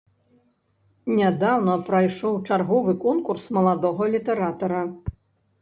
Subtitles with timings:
[1.19, 4.83] Нядаўна прайшоў чарговы конкурс маладога літаратара.